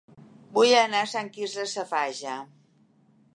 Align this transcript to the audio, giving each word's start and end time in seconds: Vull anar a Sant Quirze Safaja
Vull 0.55 0.71
anar 0.77 1.01
a 1.07 1.09
Sant 1.11 1.29
Quirze 1.35 1.67
Safaja 1.75 2.39